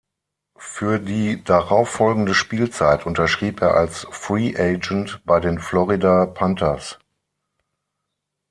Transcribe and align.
Für 0.57 0.97
die 0.97 1.43
darauffolgende 1.43 2.33
Spielzeit 2.33 3.05
unterschrieb 3.05 3.61
er 3.61 3.75
als 3.75 4.07
Free 4.09 4.57
Agent 4.57 5.21
bei 5.25 5.39
den 5.39 5.59
Florida 5.59 6.25
Panthers. 6.25 6.97